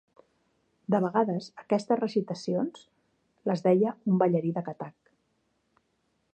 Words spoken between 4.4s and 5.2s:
de Kathak.